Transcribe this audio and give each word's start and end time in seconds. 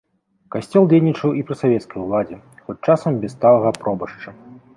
Касцёл 0.53 0.87
дзейнічаў 0.93 1.29
і 1.39 1.45
пры 1.49 1.57
савецкай 1.61 1.99
уладзе, 2.05 2.37
хоць 2.63 2.77
часам 2.87 3.21
без 3.27 3.31
сталага 3.37 3.69
пробашча. 3.81 4.29